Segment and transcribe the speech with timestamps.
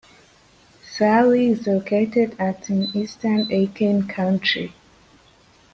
[0.95, 4.73] Salley is located at in eastern Aiken County.